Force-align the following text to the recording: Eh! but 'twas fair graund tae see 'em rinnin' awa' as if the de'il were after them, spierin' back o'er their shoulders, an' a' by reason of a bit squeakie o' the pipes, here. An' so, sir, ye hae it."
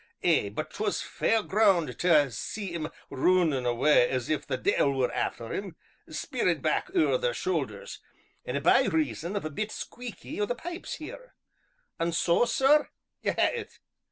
Eh! 0.23 0.49
but 0.49 0.71
'twas 0.71 0.99
fair 1.03 1.43
graund 1.43 1.95
tae 1.99 2.27
see 2.31 2.73
'em 2.73 2.89
rinnin' 3.11 3.67
awa' 3.67 4.07
as 4.09 4.31
if 4.31 4.47
the 4.47 4.57
de'il 4.57 4.93
were 4.93 5.11
after 5.11 5.49
them, 5.49 5.75
spierin' 6.09 6.59
back 6.59 6.89
o'er 6.95 7.19
their 7.19 7.35
shoulders, 7.35 7.99
an' 8.43 8.55
a' 8.55 8.61
by 8.61 8.85
reason 8.85 9.35
of 9.35 9.45
a 9.45 9.51
bit 9.51 9.69
squeakie 9.69 10.41
o' 10.41 10.45
the 10.47 10.55
pipes, 10.55 10.95
here. 10.95 11.35
An' 11.99 12.13
so, 12.13 12.45
sir, 12.45 12.89
ye 13.21 13.31
hae 13.33 13.53
it." 13.57 13.79